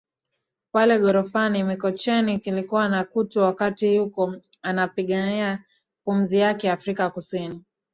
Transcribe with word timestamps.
pale 0.71 0.97
ghorofani 0.99 1.63
mikocheni 1.63 2.39
kilikuwa 2.39 2.89
na 2.89 3.03
kutu 3.03 3.39
wakati 3.39 3.95
yuko 3.95 4.35
anapigania 4.61 5.63
pumzi 6.03 6.37
yake 6.37 6.71
Afrika 6.71 7.09
kusini 7.09 7.63